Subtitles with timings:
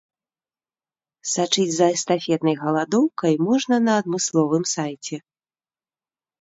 [1.31, 5.15] Сачыць за эстафетнай галадоўкай можна на адмысловым сайце